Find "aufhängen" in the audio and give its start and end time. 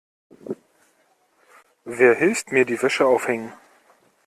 3.05-3.53